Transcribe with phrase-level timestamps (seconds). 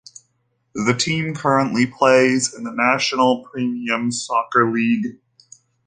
[0.73, 5.19] The team currently plays in the National Premier Soccer League.